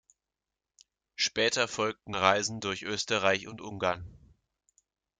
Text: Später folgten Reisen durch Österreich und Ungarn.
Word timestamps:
Später 1.15 1.67
folgten 1.67 2.15
Reisen 2.15 2.59
durch 2.59 2.81
Österreich 2.81 3.47
und 3.47 3.61
Ungarn. 3.61 4.03